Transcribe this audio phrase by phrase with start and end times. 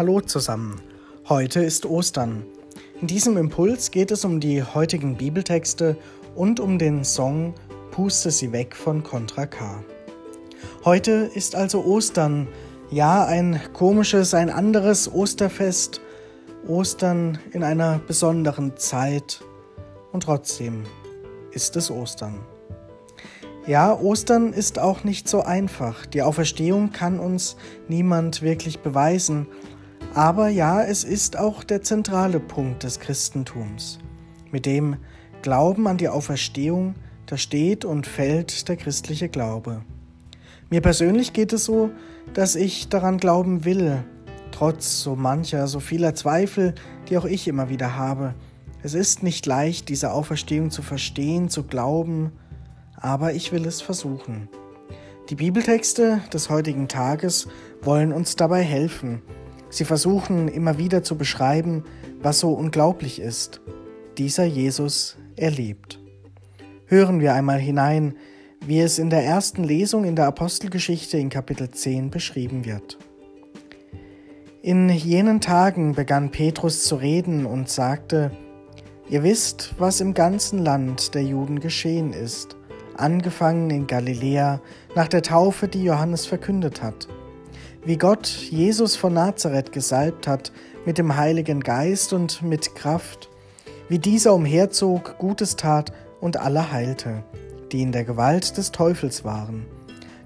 [0.00, 0.80] Hallo zusammen.
[1.28, 2.42] Heute ist Ostern.
[3.02, 5.94] In diesem Impuls geht es um die heutigen Bibeltexte
[6.34, 7.52] und um den Song
[7.90, 9.84] Puste sie weg von Contra K.
[10.86, 12.48] Heute ist also Ostern.
[12.90, 16.00] Ja, ein komisches, ein anderes Osterfest.
[16.66, 19.44] Ostern in einer besonderen Zeit.
[20.12, 20.84] Und trotzdem
[21.52, 22.40] ist es Ostern.
[23.66, 26.06] Ja, Ostern ist auch nicht so einfach.
[26.06, 27.56] Die Auferstehung kann uns
[27.88, 29.46] niemand wirklich beweisen.
[30.14, 33.98] Aber ja, es ist auch der zentrale Punkt des Christentums.
[34.50, 34.96] Mit dem
[35.42, 36.94] Glauben an die Auferstehung,
[37.26, 39.82] da steht und fällt der christliche Glaube.
[40.68, 41.90] Mir persönlich geht es so,
[42.34, 44.04] dass ich daran glauben will,
[44.50, 46.74] trotz so mancher, so vieler Zweifel,
[47.08, 48.34] die auch ich immer wieder habe.
[48.82, 52.32] Es ist nicht leicht, diese Auferstehung zu verstehen, zu glauben,
[52.96, 54.48] aber ich will es versuchen.
[55.28, 57.46] Die Bibeltexte des heutigen Tages
[57.82, 59.22] wollen uns dabei helfen.
[59.70, 61.84] Sie versuchen immer wieder zu beschreiben,
[62.20, 63.60] was so unglaublich ist.
[64.18, 66.00] Dieser Jesus erlebt.
[66.86, 68.16] Hören wir einmal hinein,
[68.66, 72.98] wie es in der ersten Lesung in der Apostelgeschichte in Kapitel 10 beschrieben wird.
[74.60, 78.32] In jenen Tagen begann Petrus zu reden und sagte,
[79.08, 82.56] Ihr wisst, was im ganzen Land der Juden geschehen ist
[83.00, 84.60] angefangen in Galiläa
[84.94, 87.08] nach der Taufe, die Johannes verkündet hat.
[87.82, 90.52] Wie Gott Jesus von Nazareth gesalbt hat
[90.84, 93.30] mit dem Heiligen Geist und mit Kraft,
[93.88, 97.24] wie dieser umherzog, Gutes tat und alle heilte,
[97.72, 99.64] die in der Gewalt des Teufels waren.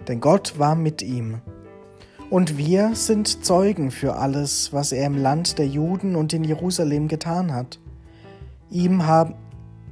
[0.08, 1.42] Denn Gott war mit ihm.
[2.28, 7.06] Und wir sind Zeugen für alles, was er im Land der Juden und in Jerusalem
[7.06, 7.78] getan hat.
[8.68, 9.38] Ihm hab,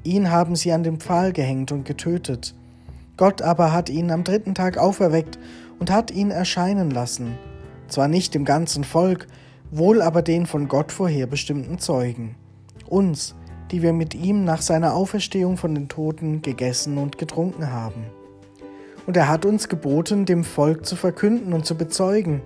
[0.03, 2.57] ihn haben sie an den Pfahl gehängt und getötet,
[3.17, 5.39] Gott aber hat ihn am dritten Tag auferweckt
[5.79, 7.39] und hat ihn erscheinen lassen,
[7.93, 9.27] zwar nicht dem ganzen Volk,
[9.71, 12.37] wohl aber den von Gott vorherbestimmten Zeugen,
[12.89, 13.35] uns,
[13.71, 18.05] die wir mit ihm nach seiner Auferstehung von den Toten gegessen und getrunken haben.
[19.07, 22.43] Und er hat uns geboten, dem Volk zu verkünden und zu bezeugen,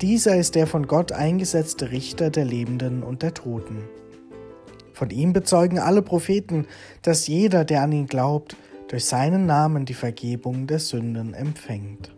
[0.00, 3.84] dieser ist der von Gott eingesetzte Richter der Lebenden und der Toten.
[4.92, 6.66] Von ihm bezeugen alle Propheten,
[7.02, 8.56] dass jeder, der an ihn glaubt,
[8.88, 12.12] durch seinen Namen die Vergebung der Sünden empfängt.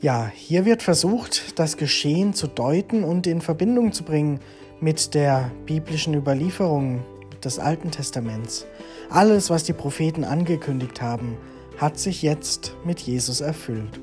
[0.00, 4.38] Ja, hier wird versucht, das Geschehen zu deuten und in Verbindung zu bringen
[4.80, 7.04] mit der biblischen Überlieferung
[7.42, 8.64] des Alten Testaments.
[9.10, 11.36] Alles, was die Propheten angekündigt haben,
[11.78, 14.00] hat sich jetzt mit Jesus erfüllt.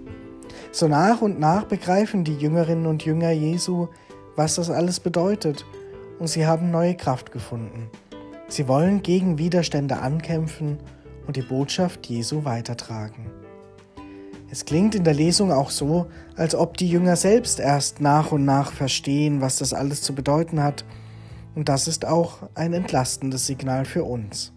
[0.74, 3.88] So nach und nach begreifen die Jüngerinnen und Jünger Jesu,
[4.36, 5.66] was das alles bedeutet,
[6.20, 7.90] und sie haben neue Kraft gefunden.
[8.50, 10.78] Sie wollen gegen Widerstände ankämpfen
[11.26, 13.45] und die Botschaft Jesu weitertragen.
[14.52, 18.46] Es klingt in der Lesung auch so, als ob die Jünger selbst erst nach und
[18.46, 20.86] nach verstehen, was das alles zu bedeuten hat.
[21.56, 24.54] Und das ist auch ein entlastendes Signal für uns.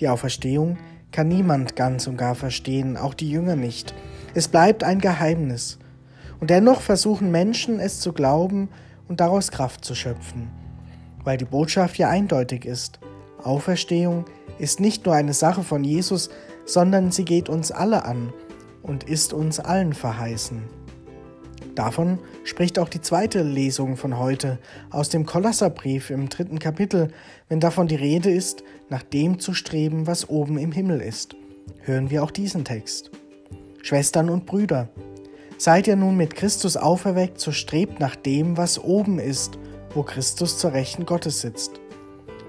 [0.00, 0.78] Die Auferstehung
[1.10, 3.94] kann niemand ganz und gar verstehen, auch die Jünger nicht.
[4.34, 5.78] Es bleibt ein Geheimnis.
[6.40, 8.68] Und dennoch versuchen Menschen es zu glauben
[9.08, 10.50] und daraus Kraft zu schöpfen,
[11.24, 13.00] weil die Botschaft ja eindeutig ist.
[13.42, 14.24] Auferstehung
[14.58, 16.30] ist nicht nur eine Sache von Jesus,
[16.66, 18.32] sondern sie geht uns alle an
[18.84, 20.62] und ist uns allen verheißen.
[21.74, 24.58] Davon spricht auch die zweite Lesung von heute
[24.90, 27.08] aus dem Kolosserbrief im dritten Kapitel,
[27.48, 31.34] wenn davon die Rede ist, nach dem zu streben, was oben im Himmel ist.
[31.80, 33.10] Hören wir auch diesen Text.
[33.82, 34.88] Schwestern und Brüder,
[35.58, 39.58] seid ihr nun mit Christus auferweckt, so strebt nach dem, was oben ist,
[39.94, 41.80] wo Christus zur Rechten Gottes sitzt.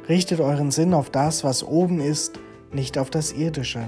[0.07, 2.39] Richtet euren Sinn auf das, was oben ist,
[2.71, 3.87] nicht auf das Irdische.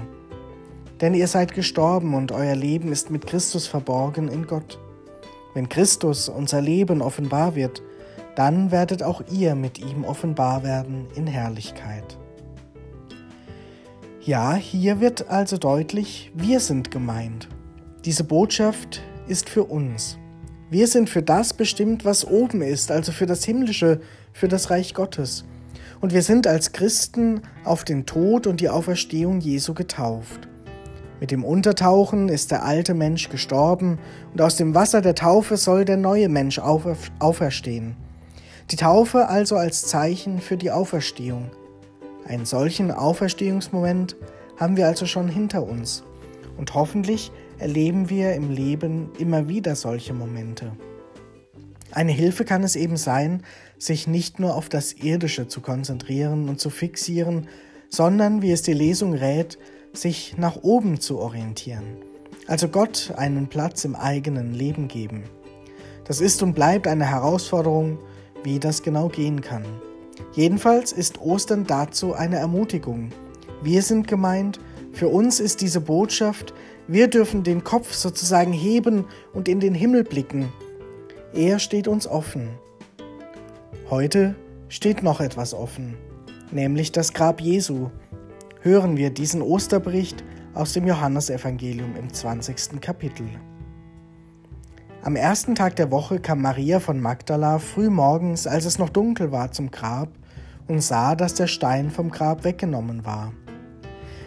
[1.00, 4.78] Denn ihr seid gestorben und euer Leben ist mit Christus verborgen in Gott.
[5.54, 7.82] Wenn Christus, unser Leben, offenbar wird,
[8.36, 12.18] dann werdet auch ihr mit ihm offenbar werden in Herrlichkeit.
[14.20, 17.48] Ja, hier wird also deutlich, wir sind gemeint.
[18.04, 20.18] Diese Botschaft ist für uns.
[20.70, 24.00] Wir sind für das bestimmt, was oben ist, also für das Himmlische,
[24.32, 25.44] für das Reich Gottes
[26.00, 30.48] und wir sind als Christen auf den Tod und die Auferstehung Jesu getauft.
[31.20, 33.98] Mit dem Untertauchen ist der alte Mensch gestorben
[34.32, 37.96] und aus dem Wasser der Taufe soll der neue Mensch auferstehen.
[38.70, 41.50] Die Taufe also als Zeichen für die Auferstehung.
[42.26, 44.16] Einen solchen Auferstehungsmoment
[44.58, 46.04] haben wir also schon hinter uns
[46.56, 50.72] und hoffentlich erleben wir im Leben immer wieder solche Momente.
[51.90, 53.42] Eine Hilfe kann es eben sein,
[53.78, 57.48] sich nicht nur auf das Irdische zu konzentrieren und zu fixieren,
[57.88, 59.58] sondern, wie es die Lesung rät,
[59.92, 61.96] sich nach oben zu orientieren.
[62.46, 65.24] Also Gott einen Platz im eigenen Leben geben.
[66.04, 67.98] Das ist und bleibt eine Herausforderung,
[68.42, 69.64] wie das genau gehen kann.
[70.32, 73.10] Jedenfalls ist Ostern dazu eine Ermutigung.
[73.62, 74.60] Wir sind gemeint,
[74.92, 76.54] für uns ist diese Botschaft,
[76.86, 79.04] wir dürfen den Kopf sozusagen heben
[79.34, 80.50] und in den Himmel blicken.
[81.34, 82.48] Er steht uns offen.
[83.90, 84.34] Heute
[84.68, 85.96] steht noch etwas offen,
[86.50, 87.90] nämlich das Grab Jesu.
[88.68, 90.22] Hören wir diesen Osterbericht
[90.52, 92.82] aus dem Johannesevangelium im 20.
[92.82, 93.26] Kapitel.
[95.02, 99.32] Am ersten Tag der Woche kam Maria von Magdala früh morgens, als es noch dunkel
[99.32, 100.10] war, zum Grab
[100.66, 103.32] und sah, dass der Stein vom Grab weggenommen war.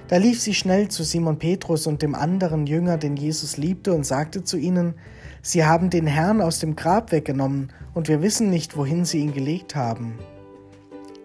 [0.08, 4.08] Da lief sie schnell zu Simon Petrus und dem anderen Jünger, den Jesus liebte, und
[4.08, 4.96] sagte zu ihnen,
[5.44, 9.36] Sie haben den Herrn aus dem Grab weggenommen, und wir wissen nicht, wohin sie ihn
[9.36, 10.18] gelegt haben.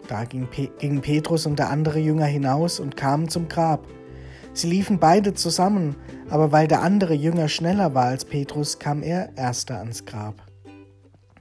[0.07, 3.85] Da gingen Petrus und der andere Jünger hinaus und kamen zum Grab.
[4.53, 5.95] Sie liefen beide zusammen,
[6.29, 10.35] aber weil der andere Jünger schneller war als Petrus, kam er erster ans Grab.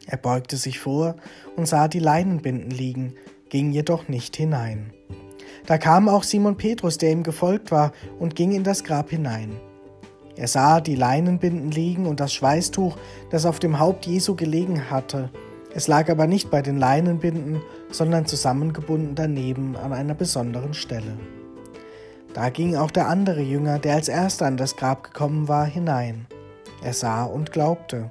[0.07, 1.17] Er beugte sich vor
[1.57, 3.15] und sah die Leinenbinden liegen,
[3.49, 4.93] ging jedoch nicht hinein.
[5.67, 9.57] Da kam auch Simon Petrus, der ihm gefolgt war, und ging in das Grab hinein.
[10.37, 12.97] Er sah die Leinenbinden liegen und das Schweißtuch,
[13.31, 15.31] das auf dem Haupt Jesu gelegen hatte.
[15.77, 21.19] Es lag aber nicht bei den Leinenbinden, sondern zusammengebunden daneben an einer besonderen Stelle.
[22.33, 26.29] Da ging auch der andere Jünger, der als erster an das Grab gekommen war, hinein.
[26.83, 28.11] Er sah und glaubte.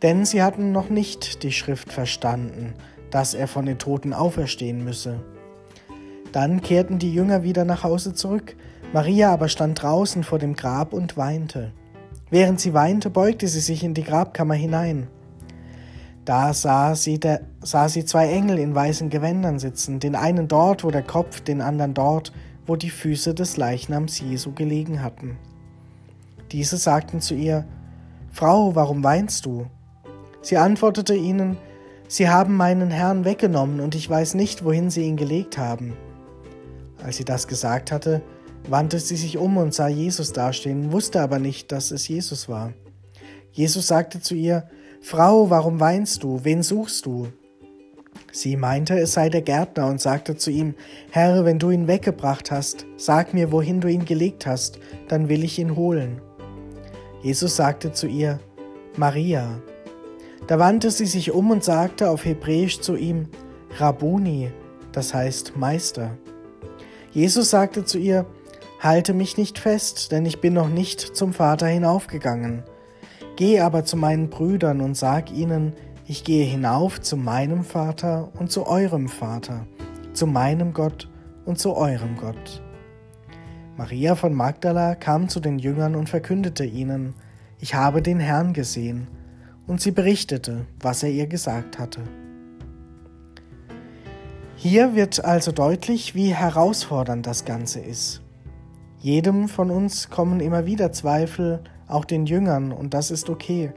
[0.00, 2.72] Denn sie hatten noch nicht die Schrift verstanden,
[3.10, 5.20] dass er von den Toten auferstehen müsse.
[6.32, 8.56] Dann kehrten die Jünger wieder nach Hause zurück,
[8.94, 11.72] Maria aber stand draußen vor dem Grab und weinte.
[12.30, 15.08] Während sie weinte, beugte sie sich in die Grabkammer hinein.
[16.26, 20.82] Da sah sie, der, sah sie zwei Engel in weißen Gewändern sitzen, den einen dort,
[20.82, 22.32] wo der Kopf, den anderen dort,
[22.66, 25.38] wo die Füße des Leichnams Jesu gelegen hatten.
[26.50, 27.64] Diese sagten zu ihr,
[28.32, 29.66] Frau, warum weinst du?
[30.42, 31.56] Sie antwortete ihnen,
[32.08, 35.96] Sie haben meinen Herrn weggenommen, und ich weiß nicht, wohin sie ihn gelegt haben.
[37.02, 38.20] Als sie das gesagt hatte,
[38.68, 42.72] wandte sie sich um und sah Jesus dastehen, wusste aber nicht, dass es Jesus war.
[43.52, 44.68] Jesus sagte zu ihr,
[45.08, 46.40] Frau, warum weinst du?
[46.42, 47.28] Wen suchst du?
[48.32, 50.74] Sie meinte, es sei der Gärtner und sagte zu ihm,
[51.12, 55.44] Herr, wenn du ihn weggebracht hast, sag mir, wohin du ihn gelegt hast, dann will
[55.44, 56.20] ich ihn holen.
[57.22, 58.40] Jesus sagte zu ihr,
[58.96, 59.62] Maria.
[60.48, 63.28] Da wandte sie sich um und sagte auf Hebräisch zu ihm,
[63.78, 64.50] Rabuni,
[64.90, 66.18] das heißt Meister.
[67.12, 68.26] Jesus sagte zu ihr,
[68.80, 72.64] Halte mich nicht fest, denn ich bin noch nicht zum Vater hinaufgegangen.
[73.36, 75.74] Geh aber zu meinen Brüdern und sag ihnen,
[76.06, 79.66] ich gehe hinauf zu meinem Vater und zu eurem Vater,
[80.14, 81.10] zu meinem Gott
[81.44, 82.62] und zu eurem Gott.
[83.76, 87.14] Maria von Magdala kam zu den Jüngern und verkündete ihnen,
[87.58, 89.08] ich habe den Herrn gesehen,
[89.66, 92.02] und sie berichtete, was er ihr gesagt hatte.
[94.54, 98.22] Hier wird also deutlich, wie herausfordernd das Ganze ist.
[98.98, 103.72] Jedem von uns kommen immer wieder Zweifel, auch den Jüngern, und das ist okay.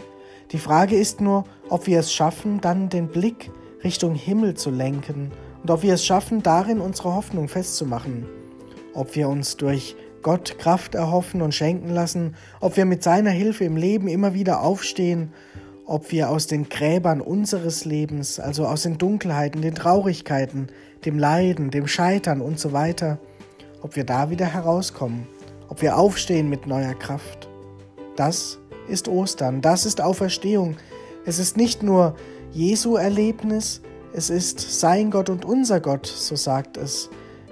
[0.52, 3.52] Die Frage ist nur, ob wir es schaffen, dann den Blick
[3.84, 8.26] Richtung Himmel zu lenken und ob wir es schaffen, darin unsere Hoffnung festzumachen.
[8.94, 13.64] Ob wir uns durch Gott Kraft erhoffen und schenken lassen, ob wir mit seiner Hilfe
[13.64, 15.32] im Leben immer wieder aufstehen,
[15.86, 20.68] ob wir aus den Gräbern unseres Lebens, also aus den Dunkelheiten, den Traurigkeiten,
[21.06, 23.20] dem Leiden, dem Scheitern und so weiter,
[23.82, 25.28] ob wir da wieder herauskommen,
[25.70, 27.49] ob wir aufstehen mit neuer Kraft.
[28.20, 28.60] Das
[28.90, 30.76] ist Ostern, das ist Auferstehung.
[31.26, 32.18] Es ist nicht nur
[32.52, 37.10] Jesu Erlebnis, es ist sein Gott und unser Gott, so sagt es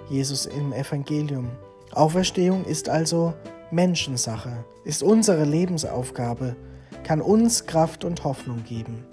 [0.09, 1.47] Jesus im Evangelium.
[1.93, 3.33] Auferstehung ist also
[3.71, 6.57] Menschensache, ist unsere Lebensaufgabe,
[7.05, 9.05] kann uns Kraft und Hoffnung geben.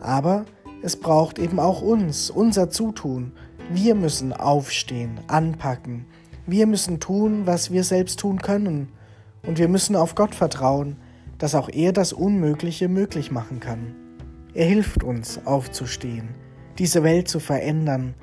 [0.00, 0.44] Aber
[0.82, 3.32] es braucht eben auch uns, unser Zutun,
[3.72, 6.06] wir müssen aufstehen, anpacken.
[6.46, 8.92] Wir müssen tun, was wir selbst tun können.
[9.42, 10.96] Und wir müssen auf Gott vertrauen,
[11.38, 13.94] dass auch er das Unmögliche möglich machen kann.
[14.54, 16.34] Er hilft uns aufzustehen,
[16.78, 18.14] diese Welt zu verändern,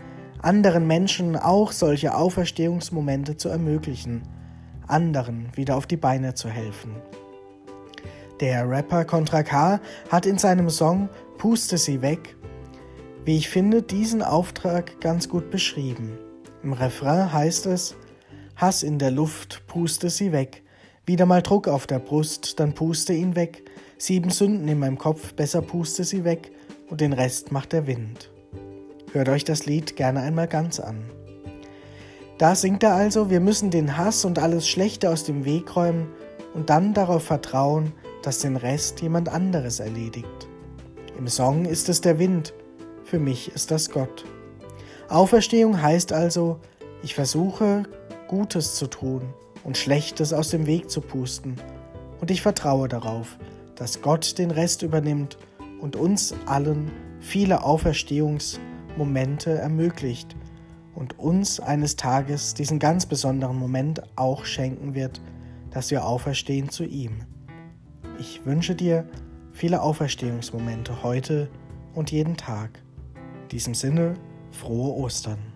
[0.41, 4.23] anderen Menschen auch solche Auferstehungsmomente zu ermöglichen,
[4.87, 6.95] anderen wieder auf die Beine zu helfen.
[8.41, 9.79] Der Rapper Contra K
[10.09, 12.35] hat in seinem Song Puste sie weg
[13.25, 16.17] wie ich finde, diesen Auftrag ganz gut beschrieben.
[16.61, 17.95] Im Refrain heißt es,
[18.55, 20.63] Hass in der Luft, puste sie weg.
[21.07, 23.63] Wieder mal Druck auf der Brust, dann puste ihn weg.
[23.99, 26.51] Sieben Sünden in meinem Kopf, besser puste sie weg
[26.89, 28.31] und den Rest macht der Wind.
[29.11, 31.03] Hört euch das Lied gerne einmal ganz an.
[32.39, 36.07] Da singt er also, wir müssen den Hass und alles Schlechte aus dem Weg räumen
[36.55, 37.93] und dann darauf vertrauen,
[38.23, 40.47] dass den Rest jemand anderes erledigt.
[41.19, 42.51] Im Song ist es der Wind,
[43.03, 44.25] für mich ist das Gott.
[45.07, 46.59] Auferstehung heißt also,
[47.03, 47.83] ich versuche
[48.27, 49.21] Gutes zu tun
[49.65, 51.55] und Schlechtes aus dem Weg zu pusten,
[52.21, 53.37] und ich vertraue darauf,
[53.75, 55.37] dass Gott den Rest übernimmt
[55.81, 60.35] und uns allen viele Auferstehungsmomente ermöglicht
[60.95, 65.21] und uns eines Tages diesen ganz besonderen Moment auch schenken wird,
[65.71, 67.25] dass wir auferstehen zu ihm.
[68.17, 69.05] Ich wünsche dir
[69.51, 71.49] viele Auferstehungsmomente heute
[71.93, 72.81] und jeden Tag.
[73.43, 74.13] In diesem Sinne,
[74.51, 75.54] frohe Ostern.